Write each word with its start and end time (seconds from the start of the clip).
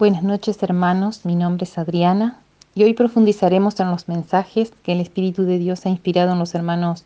Buenas 0.00 0.22
noches 0.22 0.62
hermanos, 0.62 1.26
mi 1.26 1.36
nombre 1.36 1.64
es 1.64 1.76
Adriana 1.76 2.38
y 2.74 2.84
hoy 2.84 2.94
profundizaremos 2.94 3.78
en 3.80 3.90
los 3.90 4.08
mensajes 4.08 4.72
que 4.82 4.92
el 4.92 5.00
Espíritu 5.00 5.42
de 5.42 5.58
Dios 5.58 5.84
ha 5.84 5.90
inspirado 5.90 6.32
en 6.32 6.38
los 6.38 6.54
hermanos 6.54 7.04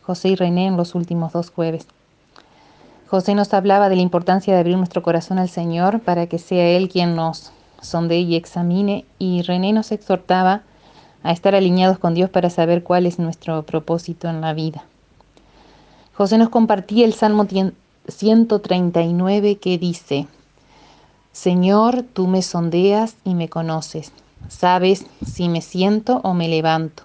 José 0.00 0.30
y 0.30 0.34
René 0.34 0.66
en 0.66 0.78
los 0.78 0.94
últimos 0.94 1.34
dos 1.34 1.50
jueves. 1.50 1.86
José 3.08 3.34
nos 3.34 3.52
hablaba 3.52 3.90
de 3.90 3.96
la 3.96 4.00
importancia 4.00 4.54
de 4.54 4.60
abrir 4.60 4.78
nuestro 4.78 5.02
corazón 5.02 5.38
al 5.38 5.50
Señor 5.50 6.00
para 6.00 6.26
que 6.26 6.38
sea 6.38 6.66
Él 6.70 6.88
quien 6.88 7.16
nos 7.16 7.52
sondee 7.82 8.20
y 8.20 8.34
examine 8.34 9.04
y 9.18 9.42
René 9.42 9.74
nos 9.74 9.92
exhortaba 9.92 10.62
a 11.22 11.32
estar 11.32 11.54
alineados 11.54 11.98
con 11.98 12.14
Dios 12.14 12.30
para 12.30 12.48
saber 12.48 12.82
cuál 12.82 13.04
es 13.04 13.18
nuestro 13.18 13.64
propósito 13.64 14.30
en 14.30 14.40
la 14.40 14.54
vida. 14.54 14.84
José 16.14 16.38
nos 16.38 16.48
compartía 16.48 17.04
el 17.04 17.12
Salmo 17.12 17.46
139 18.08 19.58
que 19.58 19.76
dice, 19.76 20.28
Señor, 21.36 22.02
tú 22.02 22.28
me 22.28 22.40
sondeas 22.40 23.16
y 23.22 23.34
me 23.34 23.50
conoces, 23.50 24.10
sabes 24.48 25.04
si 25.22 25.50
me 25.50 25.60
siento 25.60 26.22
o 26.24 26.32
me 26.32 26.48
levanto. 26.48 27.02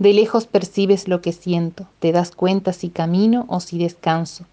De 0.00 0.12
lejos 0.12 0.48
percibes 0.48 1.06
lo 1.06 1.20
que 1.20 1.32
siento, 1.32 1.86
te 2.00 2.10
das 2.10 2.32
cuenta 2.32 2.72
si 2.72 2.88
camino 2.88 3.44
o 3.48 3.60
si 3.60 3.78
descanso, 3.78 4.46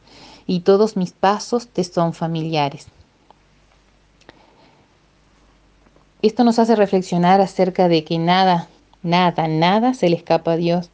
y 0.45 0.59
todos 0.59 0.95
mis 0.95 1.11
pasos 1.11 1.69
te 1.69 1.83
son 1.83 2.13
familiares. 2.13 2.85
Esto 6.21 6.43
nos 6.43 6.59
hace 6.59 6.75
reflexionar 6.75 7.41
acerca 7.41 7.87
de 7.87 8.03
que 8.03 8.19
nada, 8.19 8.67
nada, 9.01 9.47
nada 9.47 9.95
se 9.95 10.07
le 10.07 10.17
escapa 10.17 10.51
a 10.51 10.57
Dios. 10.57 10.91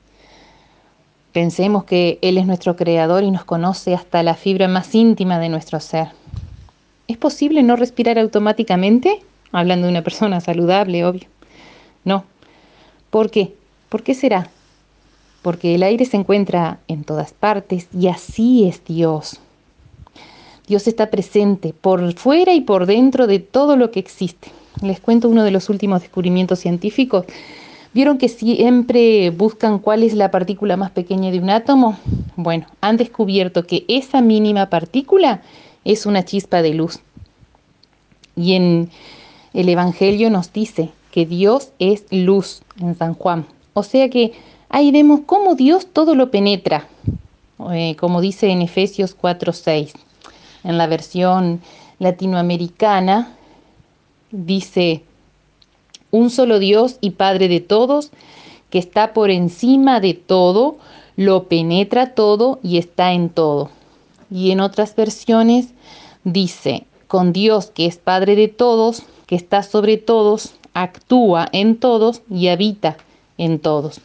Pensemos 1.34 1.84
que 1.84 2.18
Él 2.22 2.38
es 2.38 2.48
nuestro 2.48 2.78
creador 2.78 3.24
y 3.24 3.32
nos 3.32 3.44
conoce 3.44 3.94
hasta 3.94 4.24
la 4.24 4.36
fibra 4.36 4.70
más 4.70 4.96
íntima 4.96 5.38
de 5.38 5.50
nuestro 5.50 5.82
ser. 5.82 6.14
¿Es 7.10 7.18
posible 7.18 7.64
no 7.64 7.76
respirar 7.76 8.20
automáticamente? 8.20 9.20
Hablando 9.52 9.88
de 9.88 9.92
una 9.94 10.04
persona 10.04 10.42
saludable, 10.42 11.04
obvio. 11.06 11.28
No. 12.06 12.24
¿Por 13.10 13.32
qué? 13.32 13.56
¿Por 13.90 14.04
qué 14.04 14.14
será? 14.14 14.52
Porque 15.42 15.74
el 15.74 15.82
aire 15.82 16.06
se 16.06 16.18
encuentra 16.18 16.78
en 16.88 17.04
todas 17.04 17.34
partes 17.34 17.88
y 18.00 18.10
así 18.10 18.68
es 18.68 18.86
Dios. 18.86 19.40
Dios 20.68 20.88
está 20.88 21.10
presente 21.10 21.74
por 21.74 22.14
fuera 22.14 22.54
y 22.54 22.62
por 22.62 22.86
dentro 22.86 23.26
de 23.26 23.40
todo 23.40 23.76
lo 23.76 23.90
que 23.90 24.00
existe. 24.00 24.50
Les 24.84 25.00
cuento 25.00 25.30
uno 25.30 25.44
de 25.44 25.50
los 25.50 25.68
últimos 25.70 26.02
descubrimientos 26.02 26.60
científicos. 26.60 27.26
¿Vieron 27.92 28.20
que 28.20 28.30
siempre 28.30 29.32
buscan 29.32 29.80
cuál 29.80 30.04
es 30.04 30.14
la 30.14 30.30
partícula 30.30 30.78
más 30.78 30.92
pequeña 30.92 31.32
de 31.32 31.40
un 31.40 31.50
átomo? 31.50 31.98
Bueno, 32.36 32.68
han 32.82 32.98
descubierto 32.98 33.66
que 33.66 33.84
esa 33.88 34.22
mínima 34.22 34.70
partícula 34.70 35.42
es 35.86 36.06
una 36.06 36.24
chispa 36.24 36.62
de 36.62 36.74
luz. 36.74 37.00
Y 38.40 38.54
en 38.54 38.90
el 39.54 39.68
Evangelio 39.68 40.30
nos 40.30 40.54
dice 40.54 40.92
que 41.12 41.26
Dios 41.26 41.74
es 41.78 42.06
luz 42.10 42.62
en 42.80 42.98
San 42.98 43.14
Juan. 43.14 43.46
O 43.74 43.84
sea 43.84 44.10
que 44.10 44.32
ahí 44.70 44.92
vemos 44.92 45.22
cómo 45.26 45.56
Dios 45.56 45.88
todo 45.92 46.16
lo 46.16 46.32
penetra, 46.32 46.88
eh, 47.74 47.98
como 48.00 48.22
dice 48.22 48.48
en 48.48 48.62
Efesios 48.62 49.14
4:6. 49.14 49.92
En 50.64 50.78
la 50.78 50.88
versión 50.88 51.60
latinoamericana 52.00 53.36
dice, 54.32 55.04
un 56.10 56.30
solo 56.30 56.60
Dios 56.60 56.98
y 57.02 57.12
Padre 57.12 57.50
de 57.50 57.60
todos, 57.60 58.10
que 58.70 58.80
está 58.80 59.14
por 59.14 59.32
encima 59.32 60.00
de 60.00 60.14
todo, 60.14 60.78
lo 61.18 61.50
penetra 61.50 62.14
todo 62.14 62.60
y 62.64 62.78
está 62.78 63.12
en 63.12 63.30
todo. 63.30 63.70
Y 64.32 64.52
en 64.52 64.62
otras 64.62 64.96
versiones 64.96 65.74
dice, 66.24 66.86
con 67.10 67.34
Dios 67.34 67.72
que 67.72 67.88
es 67.88 67.98
Padre 67.98 68.36
de 68.36 68.48
todos, 68.48 69.02
que 69.26 69.36
está 69.36 69.64
sobre 69.64 69.98
todos, 69.98 70.54
actúa 70.76 71.50
en 71.52 71.76
todos 71.76 72.22
y 72.30 72.50
habita 72.50 72.98
en 73.40 73.58
todos. 73.58 74.00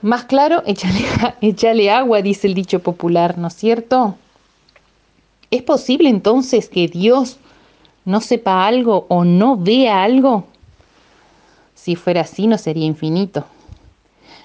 Más 0.00 0.24
claro, 0.26 0.62
échale, 1.40 1.90
agua, 1.90 2.22
dice 2.22 2.46
el 2.46 2.54
dicho 2.54 2.78
popular, 2.78 3.36
¿no 3.36 3.48
es 3.48 3.54
cierto? 3.54 4.14
¿Es 5.50 5.62
posible 5.62 6.08
entonces 6.08 6.68
que 6.68 6.86
Dios 6.86 7.38
no 8.04 8.20
sepa 8.20 8.64
algo 8.64 9.06
o 9.08 9.24
no 9.24 9.56
vea 9.56 10.04
algo? 10.04 10.44
Si 11.74 11.96
fuera 11.96 12.20
así, 12.20 12.46
no 12.46 12.58
sería 12.58 12.86
infinito. 12.86 13.44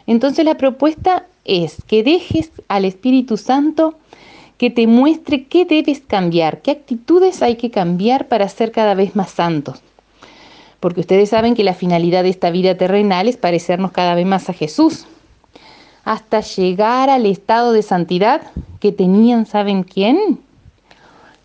Entonces 0.08 0.44
la 0.44 0.58
propuesta 0.58 1.28
es 1.46 1.84
que 1.86 2.02
dejes 2.02 2.52
al 2.68 2.86
Espíritu 2.86 3.38
Santo 3.38 3.94
que 4.58 4.70
te 4.70 4.88
muestre 4.88 5.46
qué 5.46 5.66
debes 5.66 6.02
cambiar, 6.02 6.62
qué 6.62 6.72
actitudes 6.72 7.42
hay 7.42 7.56
que 7.56 7.72
cambiar 7.72 8.28
para 8.28 8.48
ser 8.50 8.72
cada 8.72 8.94
vez 8.94 9.16
más 9.16 9.32
santos. 9.32 9.82
Porque 10.80 11.00
ustedes 11.00 11.30
saben 11.30 11.56
que 11.56 11.64
la 11.64 11.74
finalidad 11.74 12.24
de 12.24 12.30
esta 12.30 12.52
vida 12.52 12.78
terrenal 12.78 13.28
es 13.28 13.38
parecernos 13.38 13.92
cada 13.92 14.16
vez 14.16 14.26
más 14.26 14.50
a 14.50 14.54
Jesús, 14.54 15.06
hasta 16.04 16.42
llegar 16.42 17.10
al 17.10 17.26
estado 17.26 17.72
de 17.72 17.82
santidad 17.82 18.42
que 18.80 18.92
tenían, 18.92 19.46
¿saben 19.46 19.84
quién? 19.84 20.40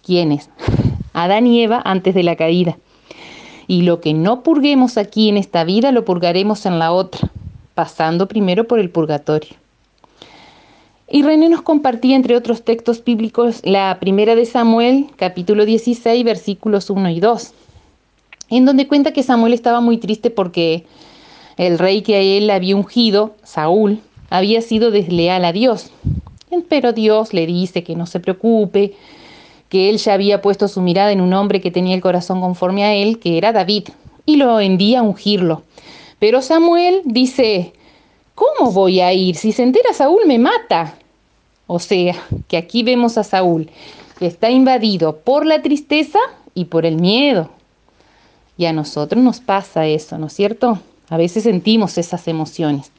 ¿Quiénes? 0.02 0.50
Adán 1.12 1.46
y 1.46 1.62
Eva 1.62 1.80
antes 1.84 2.14
de 2.14 2.22
la 2.22 2.36
caída. 2.36 2.76
Y 3.68 3.82
lo 3.82 4.00
que 4.00 4.14
no 4.14 4.42
purguemos 4.42 4.96
aquí 4.96 5.28
en 5.28 5.36
esta 5.36 5.62
vida 5.64 5.92
lo 5.92 6.04
purgaremos 6.04 6.66
en 6.66 6.78
la 6.78 6.90
otra, 6.90 7.30
pasando 7.74 8.26
primero 8.26 8.64
por 8.64 8.80
el 8.80 8.90
purgatorio. 8.90 9.56
Y 11.10 11.22
René 11.22 11.48
nos 11.48 11.62
compartía, 11.62 12.16
entre 12.16 12.36
otros 12.36 12.64
textos 12.64 13.02
bíblicos, 13.02 13.62
la 13.64 13.96
primera 13.98 14.34
de 14.34 14.44
Samuel, 14.44 15.06
capítulo 15.16 15.64
16, 15.64 16.22
versículos 16.22 16.90
1 16.90 17.08
y 17.08 17.20
2, 17.20 17.52
en 18.50 18.66
donde 18.66 18.86
cuenta 18.86 19.14
que 19.14 19.22
Samuel 19.22 19.54
estaba 19.54 19.80
muy 19.80 19.96
triste 19.96 20.28
porque 20.28 20.84
el 21.56 21.78
rey 21.78 22.02
que 22.02 22.16
a 22.16 22.20
él 22.20 22.50
había 22.50 22.76
ungido, 22.76 23.34
Saúl, 23.42 24.00
había 24.28 24.60
sido 24.60 24.90
desleal 24.90 25.46
a 25.46 25.52
Dios. 25.52 25.90
Pero 26.68 26.92
Dios 26.92 27.32
le 27.32 27.46
dice 27.46 27.82
que 27.82 27.96
no 27.96 28.04
se 28.04 28.20
preocupe, 28.20 28.92
que 29.70 29.88
él 29.88 29.96
ya 29.96 30.12
había 30.12 30.42
puesto 30.42 30.68
su 30.68 30.82
mirada 30.82 31.10
en 31.10 31.22
un 31.22 31.32
hombre 31.32 31.62
que 31.62 31.70
tenía 31.70 31.94
el 31.94 32.02
corazón 32.02 32.42
conforme 32.42 32.84
a 32.84 32.94
él, 32.94 33.18
que 33.18 33.38
era 33.38 33.52
David, 33.52 33.88
y 34.26 34.36
lo 34.36 34.60
envía 34.60 35.00
a 35.00 35.04
ungirlo. 35.04 35.62
Pero 36.18 36.42
Samuel 36.42 37.00
dice, 37.06 37.72
¿Cómo 38.38 38.70
voy 38.70 39.00
a 39.00 39.12
ir? 39.12 39.34
Si 39.34 39.50
se 39.50 39.64
entera 39.64 39.92
Saúl 39.92 40.20
me 40.24 40.38
mata. 40.38 40.94
O 41.66 41.80
sea, 41.80 42.14
que 42.46 42.56
aquí 42.56 42.84
vemos 42.84 43.18
a 43.18 43.24
Saúl, 43.24 43.68
que 44.16 44.26
está 44.26 44.48
invadido 44.48 45.16
por 45.16 45.44
la 45.44 45.60
tristeza 45.60 46.20
y 46.54 46.66
por 46.66 46.86
el 46.86 47.00
miedo. 47.00 47.50
Y 48.56 48.66
a 48.66 48.72
nosotros 48.72 49.24
nos 49.24 49.40
pasa 49.40 49.86
eso, 49.86 50.18
¿no 50.18 50.28
es 50.28 50.34
cierto? 50.34 50.78
A 51.08 51.16
veces 51.16 51.42
sentimos 51.42 51.98
esas 51.98 52.28
emociones. 52.28 52.92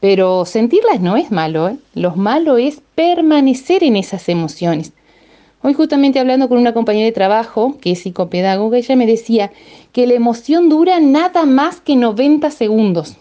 Pero 0.00 0.44
sentirlas 0.44 1.00
no 1.00 1.16
es 1.16 1.30
malo, 1.30 1.68
¿eh? 1.70 1.78
Lo 1.94 2.14
malo 2.14 2.58
es 2.58 2.82
permanecer 2.94 3.82
en 3.82 3.96
esas 3.96 4.28
emociones. 4.28 4.92
Hoy 5.62 5.72
justamente 5.72 6.20
hablando 6.20 6.50
con 6.50 6.58
una 6.58 6.74
compañera 6.74 7.06
de 7.06 7.12
trabajo, 7.12 7.78
que 7.80 7.92
es 7.92 8.00
psicopedagoga, 8.00 8.76
ella 8.76 8.94
me 8.94 9.06
decía 9.06 9.52
que 9.92 10.06
la 10.06 10.12
emoción 10.12 10.68
dura 10.68 11.00
nada 11.00 11.46
más 11.46 11.80
que 11.80 11.96
90 11.96 12.50
segundos. 12.50 13.16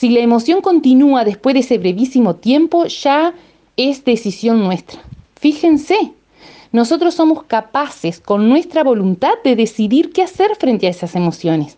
Si 0.00 0.08
la 0.08 0.20
emoción 0.20 0.62
continúa 0.62 1.26
después 1.26 1.52
de 1.52 1.60
ese 1.60 1.76
brevísimo 1.76 2.36
tiempo, 2.36 2.86
ya 2.86 3.34
es 3.76 4.02
decisión 4.02 4.60
nuestra. 4.60 4.98
Fíjense, 5.38 6.12
nosotros 6.72 7.12
somos 7.12 7.42
capaces 7.42 8.18
con 8.18 8.48
nuestra 8.48 8.82
voluntad 8.82 9.34
de 9.44 9.56
decidir 9.56 10.10
qué 10.10 10.22
hacer 10.22 10.56
frente 10.56 10.86
a 10.86 10.90
esas 10.90 11.16
emociones. 11.16 11.76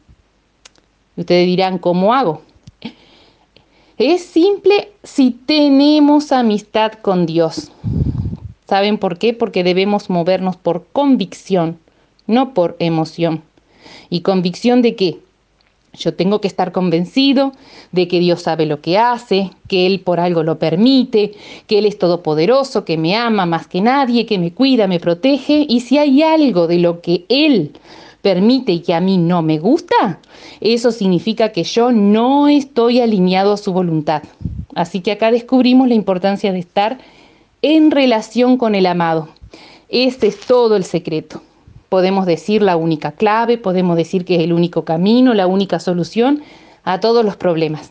Ustedes 1.16 1.47
dirán, 1.47 1.78
¿cómo 1.78 2.15
hago? 2.15 2.43
Es 3.99 4.22
simple 4.22 4.93
si 5.03 5.33
tenemos 5.33 6.31
amistad 6.31 6.93
con 6.93 7.27
Dios. 7.27 7.72
¿Saben 8.69 8.99
por 8.99 9.19
qué? 9.19 9.34
Porque 9.34 9.65
debemos 9.65 10.10
movernos 10.10 10.56
por 10.56 10.87
convicción, 10.93 11.77
no 12.28 12.54
por 12.54 12.77
emoción. 12.78 13.42
¿Y 14.10 14.21
convicción 14.21 14.80
de 14.80 14.95
qué? 14.95 15.18
Yo 15.94 16.15
tengo 16.15 16.41
que 16.41 16.48
estar 16.48 16.72
convencido 16.72 17.53
de 17.92 18.09
que 18.09 18.18
Dios 18.18 18.42
sabe 18.42 18.65
lo 18.65 18.80
que 18.80 18.97
hace, 18.97 19.50
que 19.68 19.86
Él 19.86 20.00
por 20.00 20.21
algo 20.21 20.42
lo 20.42 20.59
permite, 20.59 21.34
que 21.66 21.78
Él 21.78 21.86
es 21.86 21.98
todopoderoso, 21.98 22.86
que 22.86 22.97
me 22.97 23.15
ama 23.15 23.44
más 23.44 23.66
que 23.66 23.83
nadie, 23.83 24.24
que 24.24 24.39
me 24.39 24.53
cuida, 24.53 24.86
me 24.86 25.00
protege. 25.00 25.66
Y 25.68 25.80
si 25.80 25.98
hay 25.98 26.22
algo 26.22 26.66
de 26.66 26.78
lo 26.78 27.03
que 27.03 27.27
Él 27.28 27.72
permite 28.22 28.72
y 28.72 28.80
que 28.80 28.94
a 28.94 29.00
mí 29.00 29.18
no 29.18 29.42
me 29.42 29.59
gusta, 29.59 30.21
eso 30.62 30.92
significa 30.92 31.53
que 31.53 31.65
yo 31.65 31.92
no 31.92 32.48
estoy 32.48 33.00
alineado 33.00 33.53
a 33.53 33.59
su 33.59 33.74
voluntad. 33.74 34.22
Así 34.74 35.00
que 35.00 35.12
acá 35.12 35.30
descubrimos 35.30 35.89
la 35.89 35.94
importancia 35.94 36.53
de 36.53 36.60
estar 36.60 36.98
en 37.60 37.91
relación 37.91 38.56
con 38.56 38.74
el 38.74 38.86
amado. 38.86 39.28
Este 39.91 40.27
es 40.28 40.41
todo 40.41 40.74
el 40.77 40.84
secreto 40.84 41.42
podemos 41.92 42.24
decir 42.24 42.62
la 42.62 42.78
única 42.78 43.12
clave, 43.12 43.59
podemos 43.59 43.98
decir 43.98 44.24
que 44.24 44.36
es 44.36 44.41
el 44.41 44.54
único 44.54 44.83
camino, 44.86 45.34
la 45.34 45.47
única 45.47 45.78
solución 45.78 46.41
a 46.84 47.00
todos 47.00 47.22
los 47.22 47.36
problemas. 47.36 47.91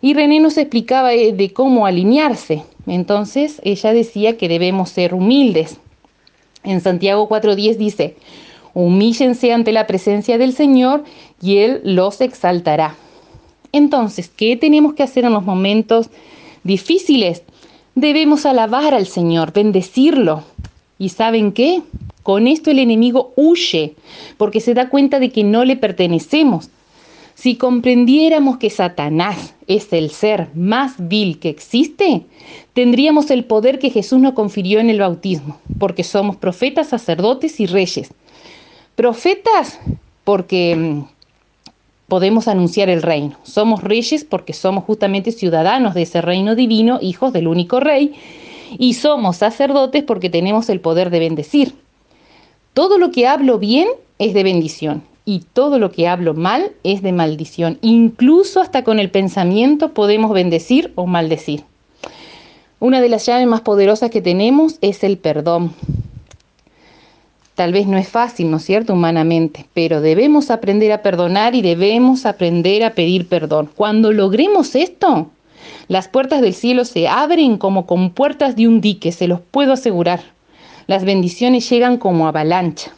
Y 0.00 0.14
René 0.14 0.40
nos 0.40 0.58
explicaba 0.58 1.14
eh, 1.14 1.32
de 1.32 1.52
cómo 1.52 1.86
alinearse. 1.86 2.64
Entonces 2.84 3.60
ella 3.62 3.92
decía 3.92 4.36
que 4.36 4.48
debemos 4.48 4.88
ser 4.88 5.14
humildes. 5.14 5.78
En 6.64 6.80
Santiago 6.80 7.28
4.10 7.28 7.76
dice, 7.76 8.16
humíllense 8.74 9.52
ante 9.52 9.70
la 9.70 9.86
presencia 9.86 10.36
del 10.36 10.52
Señor 10.52 11.04
y 11.40 11.58
Él 11.58 11.82
los 11.84 12.20
exaltará. 12.20 12.96
Entonces, 13.70 14.28
¿qué 14.28 14.56
tenemos 14.56 14.94
que 14.94 15.04
hacer 15.04 15.24
en 15.24 15.34
los 15.34 15.44
momentos 15.44 16.10
difíciles? 16.64 17.44
Debemos 17.94 18.46
alabar 18.46 18.94
al 18.94 19.06
Señor, 19.06 19.52
bendecirlo. 19.52 20.42
¿Y 20.98 21.10
saben 21.10 21.52
qué? 21.52 21.82
Con 22.26 22.48
esto 22.48 22.72
el 22.72 22.80
enemigo 22.80 23.32
huye, 23.36 23.94
porque 24.36 24.60
se 24.60 24.74
da 24.74 24.88
cuenta 24.88 25.20
de 25.20 25.30
que 25.30 25.44
no 25.44 25.64
le 25.64 25.76
pertenecemos. 25.76 26.70
Si 27.36 27.54
comprendiéramos 27.54 28.56
que 28.56 28.68
Satanás 28.68 29.54
es 29.68 29.92
el 29.92 30.10
ser 30.10 30.48
más 30.52 30.94
vil 30.98 31.38
que 31.38 31.50
existe, 31.50 32.22
tendríamos 32.72 33.30
el 33.30 33.44
poder 33.44 33.78
que 33.78 33.90
Jesús 33.90 34.18
nos 34.18 34.32
confirió 34.32 34.80
en 34.80 34.90
el 34.90 34.98
bautismo, 34.98 35.60
porque 35.78 36.02
somos 36.02 36.34
profetas, 36.34 36.88
sacerdotes 36.88 37.60
y 37.60 37.66
reyes. 37.66 38.12
Profetas 38.96 39.78
porque 40.24 40.74
mm, 40.74 41.04
podemos 42.08 42.48
anunciar 42.48 42.88
el 42.88 43.02
reino. 43.02 43.36
Somos 43.44 43.84
reyes 43.84 44.24
porque 44.24 44.52
somos 44.52 44.82
justamente 44.82 45.30
ciudadanos 45.30 45.94
de 45.94 46.02
ese 46.02 46.20
reino 46.22 46.56
divino, 46.56 46.98
hijos 47.00 47.32
del 47.32 47.46
único 47.46 47.78
rey. 47.78 48.14
Y 48.80 48.94
somos 48.94 49.36
sacerdotes 49.36 50.02
porque 50.02 50.28
tenemos 50.28 50.68
el 50.70 50.80
poder 50.80 51.10
de 51.10 51.20
bendecir. 51.20 51.85
Todo 52.76 52.98
lo 52.98 53.10
que 53.10 53.26
hablo 53.26 53.58
bien 53.58 53.88
es 54.18 54.34
de 54.34 54.42
bendición 54.42 55.02
y 55.24 55.44
todo 55.54 55.78
lo 55.78 55.92
que 55.92 56.08
hablo 56.08 56.34
mal 56.34 56.72
es 56.84 57.00
de 57.00 57.10
maldición. 57.10 57.78
Incluso 57.80 58.60
hasta 58.60 58.84
con 58.84 58.98
el 58.98 59.08
pensamiento 59.08 59.94
podemos 59.94 60.30
bendecir 60.34 60.92
o 60.94 61.06
maldecir. 61.06 61.64
Una 62.78 63.00
de 63.00 63.08
las 63.08 63.24
llaves 63.24 63.46
más 63.46 63.62
poderosas 63.62 64.10
que 64.10 64.20
tenemos 64.20 64.76
es 64.82 65.04
el 65.04 65.16
perdón. 65.16 65.72
Tal 67.54 67.72
vez 67.72 67.86
no 67.86 67.96
es 67.96 68.10
fácil, 68.10 68.50
¿no 68.50 68.58
es 68.58 68.64
cierto?, 68.64 68.92
humanamente, 68.92 69.64
pero 69.72 70.02
debemos 70.02 70.50
aprender 70.50 70.92
a 70.92 71.00
perdonar 71.00 71.54
y 71.54 71.62
debemos 71.62 72.26
aprender 72.26 72.84
a 72.84 72.90
pedir 72.90 73.26
perdón. 73.26 73.70
Cuando 73.74 74.12
logremos 74.12 74.74
esto, 74.74 75.30
las 75.88 76.08
puertas 76.08 76.42
del 76.42 76.52
cielo 76.52 76.84
se 76.84 77.08
abren 77.08 77.56
como 77.56 77.86
con 77.86 78.10
puertas 78.10 78.54
de 78.54 78.68
un 78.68 78.82
dique, 78.82 79.12
se 79.12 79.28
los 79.28 79.40
puedo 79.40 79.72
asegurar. 79.72 80.35
Las 80.86 81.04
bendiciones 81.04 81.68
llegan 81.68 81.96
como 81.96 82.28
avalancha. 82.28 82.92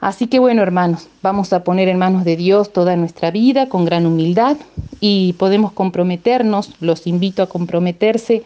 Así 0.00 0.26
que 0.26 0.38
bueno, 0.38 0.62
hermanos, 0.62 1.08
vamos 1.22 1.52
a 1.54 1.64
poner 1.64 1.88
en 1.88 1.98
manos 1.98 2.24
de 2.24 2.36
Dios 2.36 2.72
toda 2.72 2.94
nuestra 2.96 3.30
vida 3.30 3.70
con 3.70 3.86
gran 3.86 4.04
humildad 4.04 4.58
y 5.00 5.32
podemos 5.34 5.72
comprometernos, 5.72 6.74
los 6.80 7.06
invito 7.06 7.42
a 7.42 7.48
comprometerse, 7.48 8.42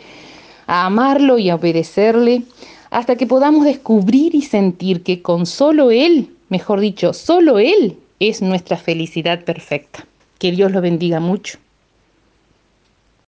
a 0.69 0.87
amarlo 0.87 1.39
y 1.39 1.51
a 1.51 1.57
obedecerle, 1.57 2.43
hasta 2.91 3.17
que 3.17 3.27
podamos 3.27 3.65
descubrir 3.65 4.37
y 4.37 4.43
sentir 4.43 5.03
que 5.03 5.21
con 5.21 5.45
solo 5.47 5.91
Él, 5.91 6.31
mejor 6.49 6.79
dicho, 6.79 7.13
solo 7.13 7.59
Él 7.59 7.99
es 8.21 8.41
nuestra 8.41 8.77
felicidad 8.77 9.45
perfecta. 9.45 10.07
Que 10.39 10.53
Dios 10.53 10.71
lo 10.71 10.81
bendiga 10.81 11.19
mucho. 11.19 11.59